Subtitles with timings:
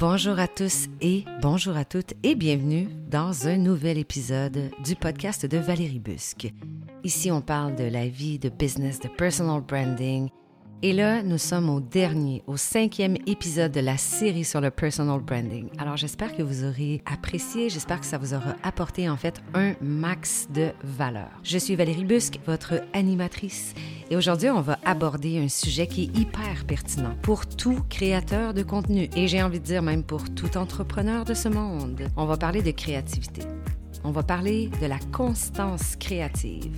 [0.00, 5.44] Bonjour à tous et bonjour à toutes et bienvenue dans un nouvel épisode du podcast
[5.44, 6.50] de Valérie Busque.
[7.04, 10.30] Ici, on parle de la vie, de business, de personal branding
[10.82, 15.20] et là, nous sommes au dernier, au cinquième épisode de la série sur le personal
[15.20, 15.68] branding.
[15.78, 19.74] Alors, j'espère que vous aurez apprécié, j'espère que ça vous aura apporté en fait un
[19.82, 21.28] max de valeur.
[21.42, 23.74] Je suis Valérie Busque, votre animatrice,
[24.10, 28.62] et aujourd'hui, on va aborder un sujet qui est hyper pertinent pour tout créateur de
[28.62, 32.02] contenu, et j'ai envie de dire même pour tout entrepreneur de ce monde.
[32.16, 33.42] On va parler de créativité.
[34.02, 36.74] On va parler de la constance créative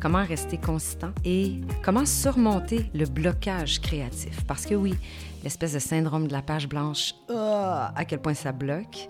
[0.00, 4.44] comment rester constant et comment surmonter le blocage créatif.
[4.46, 4.94] Parce que oui,
[5.42, 9.08] l'espèce de syndrome de la page blanche, ah, à quel point ça bloque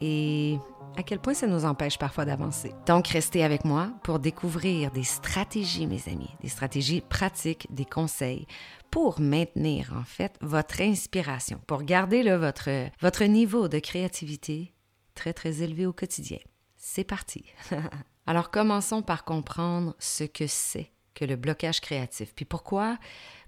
[0.00, 0.58] et
[0.96, 2.72] à quel point ça nous empêche parfois d'avancer.
[2.86, 8.46] Donc, restez avec moi pour découvrir des stratégies, mes amis, des stratégies pratiques, des conseils
[8.90, 12.70] pour maintenir en fait votre inspiration, pour garder votre,
[13.00, 14.72] votre niveau de créativité
[15.14, 16.38] très, très élevé au quotidien.
[16.76, 17.44] C'est parti.
[18.26, 22.98] Alors commençons par comprendre ce que c'est que le blocage créatif, puis pourquoi,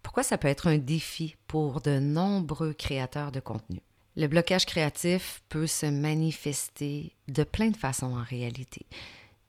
[0.02, 3.80] pourquoi ça peut être un défi pour de nombreux créateurs de contenu?
[4.16, 8.86] Le blocage créatif peut se manifester de plein de façons en réalité.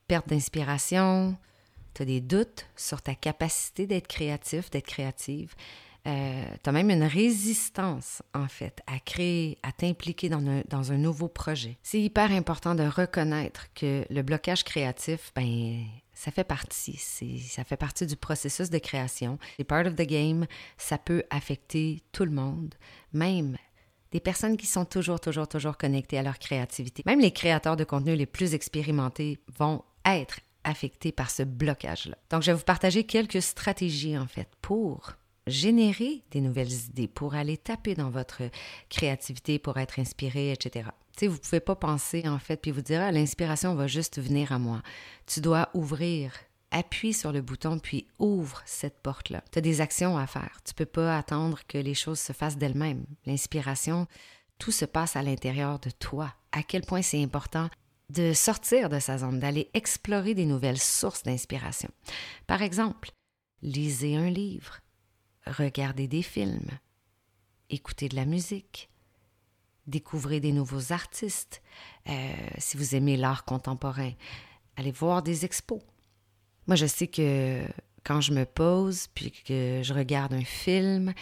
[0.07, 1.37] Perte d'inspiration,
[1.93, 5.53] tu as des doutes sur ta capacité d'être créatif, d'être créative,
[6.05, 10.91] euh, tu as même une résistance, en fait, à créer, à t'impliquer dans un, dans
[10.91, 11.77] un nouveau projet.
[11.83, 17.77] C'est hyper important de reconnaître que le blocage créatif, ben, ça fait partie, ça fait
[17.77, 19.37] partie du processus de création.
[19.57, 20.45] C'est part of the game,
[20.77, 22.75] ça peut affecter tout le monde,
[23.13, 23.57] même
[24.11, 27.03] des personnes qui sont toujours, toujours, toujours connectées à leur créativité.
[27.05, 32.17] Même les créateurs de contenu les plus expérimentés vont être affectés par ce blocage-là.
[32.29, 35.13] Donc, je vais vous partager quelques stratégies, en fait, pour
[35.47, 38.43] générer des nouvelles idées, pour aller taper dans votre
[38.89, 40.89] créativité, pour être inspiré, etc.
[41.17, 44.21] Tu vous ne pouvez pas penser, en fait, puis vous dire, ah, l'inspiration va juste
[44.21, 44.81] venir à moi.
[45.25, 46.31] Tu dois ouvrir
[46.71, 49.43] appuie sur le bouton puis ouvre cette porte-là.
[49.51, 50.59] Tu as des actions à faire.
[50.65, 53.05] Tu peux pas attendre que les choses se fassent d'elles-mêmes.
[53.25, 54.07] L'inspiration,
[54.59, 56.33] tout se passe à l'intérieur de toi.
[56.51, 57.69] À quel point c'est important
[58.09, 61.89] de sortir de sa zone, d'aller explorer des nouvelles sources d'inspiration.
[62.47, 63.11] Par exemple,
[63.61, 64.79] lisez un livre,
[65.51, 66.69] regardez des films,
[67.69, 68.89] écoutez de la musique,
[69.87, 71.61] découvrez des nouveaux artistes,
[72.09, 74.11] euh, si vous aimez l'art contemporain,
[74.75, 75.81] allez voir des expos.
[76.67, 77.65] Moi, je sais que
[78.03, 81.13] quand je me pose puis que je regarde un film,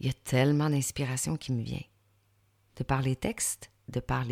[0.00, 1.82] il y a tellement d'inspiration qui me vient.
[2.76, 4.24] De par les textes, de par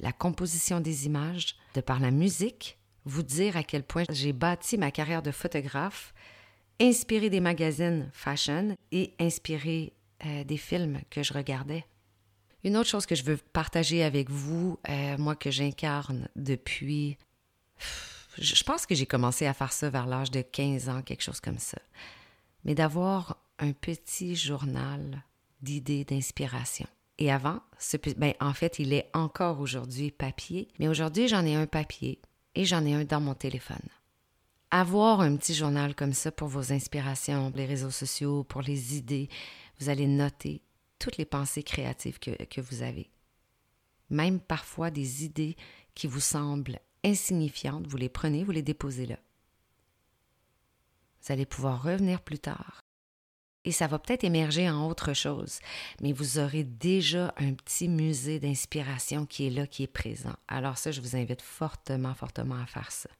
[0.00, 4.78] la composition des images, de par la musique, vous dire à quel point j'ai bâti
[4.78, 6.14] ma carrière de photographe
[6.82, 9.92] inspiré des magazines fashion et inspiré
[10.26, 11.86] euh, des films que je regardais.
[12.64, 17.16] Une autre chose que je veux partager avec vous, euh, moi que j'incarne depuis...
[18.38, 21.40] Je pense que j'ai commencé à faire ça vers l'âge de 15 ans, quelque chose
[21.40, 21.78] comme ça.
[22.64, 25.22] Mais d'avoir un petit journal
[25.60, 26.86] d'idées, d'inspiration.
[27.18, 31.54] Et avant, ce, ben, en fait, il est encore aujourd'hui papier, mais aujourd'hui, j'en ai
[31.54, 32.20] un papier
[32.54, 33.86] et j'en ai un dans mon téléphone
[34.72, 39.28] avoir un petit journal comme ça pour vos inspirations, les réseaux sociaux, pour les idées.
[39.78, 40.62] Vous allez noter
[40.98, 43.10] toutes les pensées créatives que, que vous avez.
[44.08, 45.56] Même parfois des idées
[45.94, 49.18] qui vous semblent insignifiantes, vous les prenez, vous les déposez là.
[51.20, 52.80] Vous allez pouvoir revenir plus tard.
[53.64, 55.60] Et ça va peut-être émerger en autre chose,
[56.00, 60.34] mais vous aurez déjà un petit musée d'inspiration qui est là, qui est présent.
[60.48, 63.10] Alors ça, je vous invite fortement, fortement à faire ça.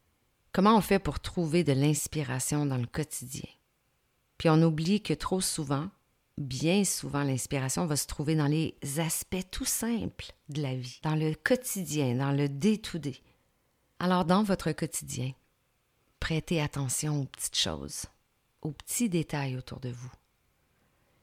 [0.55, 3.49] Comment on fait pour trouver de l'inspiration dans le quotidien?
[4.37, 5.89] Puis on oublie que trop souvent,
[6.37, 11.15] bien souvent, l'inspiration va se trouver dans les aspects tout simples de la vie, dans
[11.15, 13.17] le quotidien, dans le day-to-day.
[13.99, 15.33] Alors, dans votre quotidien,
[16.21, 18.05] prêtez attention aux petites choses,
[18.61, 20.13] aux petits détails autour de vous.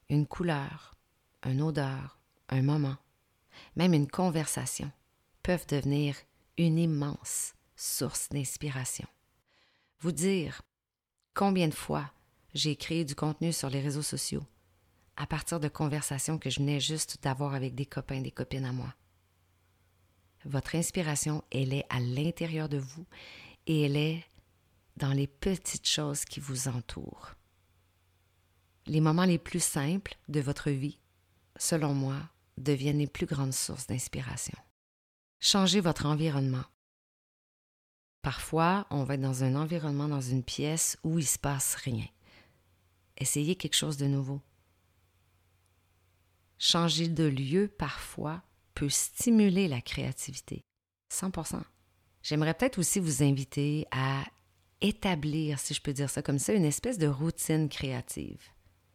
[0.09, 0.95] Une couleur,
[1.45, 2.17] une odeur,
[2.47, 2.97] un moment,
[3.75, 4.91] même une conversation
[5.43, 6.15] peuvent devenir
[6.57, 9.07] une immense source d'inspiration
[10.01, 10.61] vous dire
[11.33, 12.11] combien de fois
[12.53, 14.45] j'ai créé du contenu sur les réseaux sociaux
[15.17, 18.71] à partir de conversations que je venais juste d'avoir avec des copains, des copines à
[18.71, 18.95] moi.
[20.45, 23.05] Votre inspiration, elle est à l'intérieur de vous
[23.67, 24.23] et elle est
[24.95, 27.35] dans les petites choses qui vous entourent.
[28.85, 30.97] Les moments les plus simples de votre vie,
[31.57, 32.17] selon moi,
[32.57, 34.57] deviennent les plus grandes sources d'inspiration.
[35.41, 36.63] Changez votre environnement
[38.21, 41.75] Parfois, on va être dans un environnement, dans une pièce où il ne se passe
[41.75, 42.05] rien.
[43.17, 44.41] Essayez quelque chose de nouveau.
[46.57, 48.43] Changer de lieu parfois
[48.73, 50.65] peut stimuler la créativité.
[51.11, 51.61] 100%
[52.21, 54.23] J'aimerais peut-être aussi vous inviter à
[54.81, 58.41] établir, si je peux dire ça comme ça, une espèce de routine créative.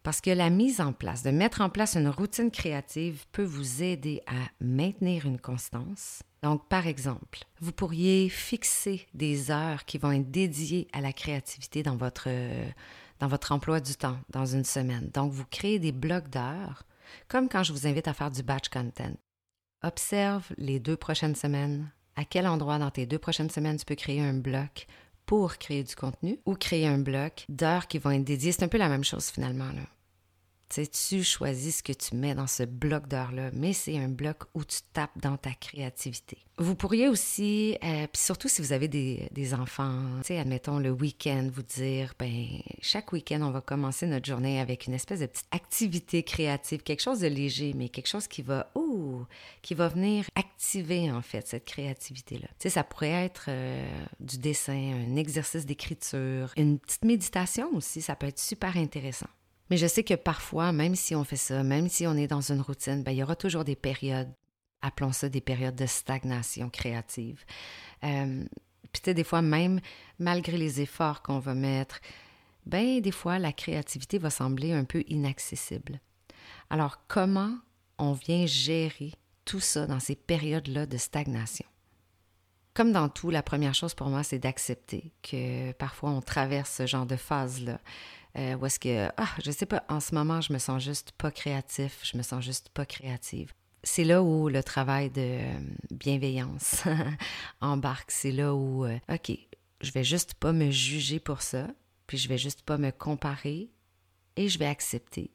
[0.04, 3.82] Parce que la mise en place, de mettre en place une routine créative peut vous
[3.82, 6.22] aider à maintenir une constance.
[6.42, 11.82] Donc, par exemple, vous pourriez fixer des heures qui vont être dédiées à la créativité
[11.82, 12.28] dans votre,
[13.18, 15.08] dans votre emploi du temps, dans une semaine.
[15.14, 16.82] Donc, vous créez des blocs d'heures,
[17.26, 19.16] comme quand je vous invite à faire du batch content.
[19.82, 21.90] Observe les deux prochaines semaines.
[22.14, 24.86] À quel endroit dans tes deux prochaines semaines tu peux créer un bloc
[25.26, 28.52] pour créer du contenu ou créer un bloc d'heures qui vont être dédiées.
[28.52, 29.72] C'est un peu la même chose finalement.
[29.72, 29.82] Là
[30.82, 34.64] tu choisis ce que tu mets dans ce bloc d'heures-là, mais c'est un bloc où
[34.64, 36.38] tu tapes dans ta créativité.
[36.56, 41.48] Vous pourriez aussi, euh, puis surtout si vous avez des, des enfants, admettons le week-end,
[41.52, 42.46] vous dire, ben
[42.80, 47.02] chaque week-end, on va commencer notre journée avec une espèce de petite activité créative, quelque
[47.02, 49.24] chose de léger, mais quelque chose qui va, ouh,
[49.62, 52.46] qui va venir activer en fait cette créativité-là.
[52.46, 53.84] Tu sais, ça pourrait être euh,
[54.20, 59.28] du dessin, un exercice d'écriture, une petite méditation aussi, ça peut être super intéressant.
[59.74, 62.52] Mais je sais que parfois, même si on fait ça, même si on est dans
[62.52, 64.32] une routine, ben, il y aura toujours des périodes,
[64.82, 67.44] appelons ça des périodes de stagnation créative.
[68.04, 68.44] Euh,
[68.92, 69.80] puis tu sais, des fois, même
[70.20, 71.98] malgré les efforts qu'on va mettre,
[72.66, 75.98] ben des fois, la créativité va sembler un peu inaccessible.
[76.70, 77.56] Alors, comment
[77.98, 79.10] on vient gérer
[79.44, 81.66] tout ça dans ces périodes-là de stagnation?
[82.74, 86.86] Comme dans tout, la première chose pour moi, c'est d'accepter que parfois on traverse ce
[86.86, 87.80] genre de phase-là.
[88.36, 91.12] Euh, où est-ce que, ah, je sais pas, en ce moment, je me sens juste
[91.12, 93.52] pas créatif, je me sens juste pas créative.
[93.84, 95.58] C'est là où le travail de euh,
[95.90, 96.82] bienveillance
[97.60, 98.10] embarque.
[98.10, 99.38] C'est là où, euh, OK,
[99.80, 101.68] je vais juste pas me juger pour ça,
[102.06, 103.70] puis je vais juste pas me comparer
[104.36, 105.30] et je vais accepter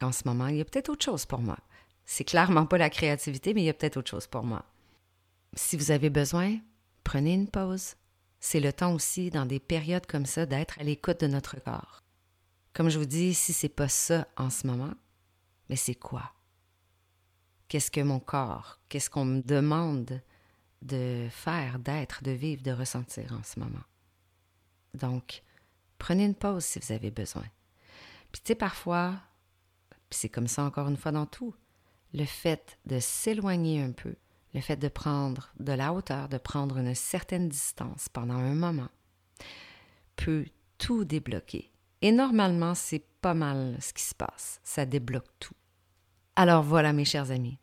[0.00, 1.58] qu'en ce moment, il y a peut-être autre chose pour moi.
[2.04, 4.64] C'est clairement pas la créativité, mais il y a peut-être autre chose pour moi.
[5.54, 6.58] Si vous avez besoin,
[7.02, 7.94] prenez une pause.
[8.38, 12.03] C'est le temps aussi, dans des périodes comme ça, d'être à l'écoute de notre corps.
[12.74, 14.92] Comme je vous dis, si c'est pas ça en ce moment,
[15.70, 16.32] mais c'est quoi?
[17.68, 20.20] Qu'est-ce que mon corps, qu'est-ce qu'on me demande
[20.82, 23.84] de faire, d'être, de vivre, de ressentir en ce moment?
[24.92, 25.44] Donc,
[25.98, 27.46] prenez une pause si vous avez besoin.
[28.32, 29.20] Puis tu sais, parfois,
[30.10, 31.54] c'est comme ça encore une fois dans tout,
[32.12, 34.16] le fait de s'éloigner un peu,
[34.52, 38.90] le fait de prendre de la hauteur, de prendre une certaine distance pendant un moment,
[40.16, 40.46] peut
[40.78, 41.70] tout débloquer
[42.04, 44.60] et normalement, c'est pas mal ce qui se passe.
[44.62, 45.54] Ça débloque tout.
[46.36, 47.56] Alors voilà, mes chers amis.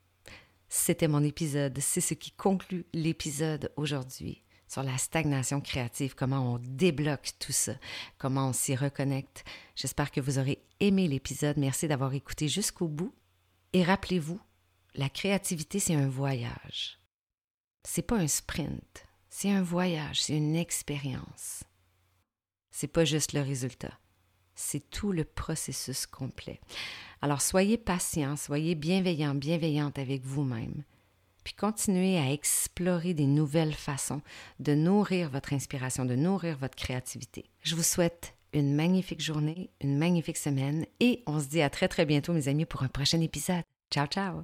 [0.67, 1.77] C'était mon épisode.
[1.79, 7.73] C'est ce qui conclut l'épisode aujourd'hui sur la stagnation créative, comment on débloque tout ça,
[8.17, 9.43] comment on s'y reconnecte.
[9.75, 11.57] J'espère que vous aurez aimé l'épisode.
[11.57, 13.13] Merci d'avoir écouté jusqu'au bout.
[13.73, 14.39] Et rappelez-vous,
[14.95, 16.99] la créativité, c'est un voyage.
[17.83, 21.63] C'est pas un sprint, c'est un voyage, c'est une expérience.
[22.71, 24.00] C'est pas juste le résultat
[24.61, 26.59] c'est tout le processus complet.
[27.21, 30.83] Alors soyez patient, soyez bienveillant, bienveillante avec vous-même,
[31.43, 34.21] puis continuez à explorer des nouvelles façons
[34.59, 37.45] de nourrir votre inspiration, de nourrir votre créativité.
[37.61, 41.87] Je vous souhaite une magnifique journée, une magnifique semaine et on se dit à très
[41.87, 43.63] très bientôt mes amis pour un prochain épisode.
[43.89, 44.39] Ciao ciao